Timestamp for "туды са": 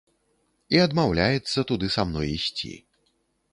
1.73-2.09